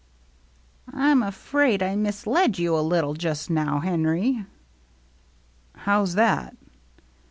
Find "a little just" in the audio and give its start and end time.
2.75-3.51